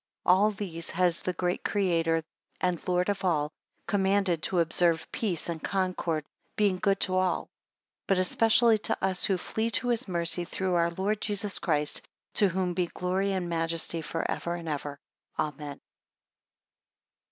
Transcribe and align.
17 0.25 0.35
All 0.35 0.49
these 0.49 0.89
has 0.89 1.21
the 1.21 1.33
Great 1.33 1.63
Creator 1.63 2.23
and 2.59 2.87
Lord 2.87 3.07
of 3.07 3.23
all, 3.23 3.51
commanded 3.87 4.41
to 4.41 4.59
observe 4.59 5.05
peace 5.11 5.47
and 5.47 5.63
concord; 5.63 6.25
being 6.55 6.79
good 6.79 6.99
to 7.01 7.17
all. 7.17 7.41
18 8.05 8.05
But 8.07 8.17
especially 8.17 8.77
to 8.79 9.03
us 9.05 9.25
who 9.25 9.37
flee 9.37 9.69
to 9.69 9.89
his 9.89 10.07
mercy 10.07 10.43
through 10.43 10.73
our 10.73 10.89
Lord 10.89 11.21
Jesus 11.21 11.59
Christ; 11.59 12.01
to 12.33 12.49
whom 12.49 12.73
be 12.73 12.87
glory 12.87 13.31
and 13.31 13.47
majesty 13.47 14.01
for 14.01 14.25
ever 14.27 14.55
and 14.55 14.67
ever. 14.67 14.99
Amen. 15.37 15.79